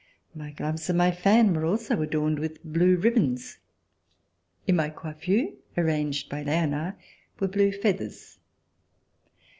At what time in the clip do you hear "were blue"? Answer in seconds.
7.39-7.71